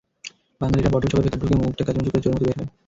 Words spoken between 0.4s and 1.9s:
বাঙালিরা বটল শপের ভেতর ঢুকে মুখটা